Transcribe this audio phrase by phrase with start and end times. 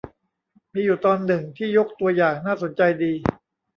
[0.73, 3.13] มีอยู่ตอนหนึ่งที่ยกตัวอย่างน่าสนใจดี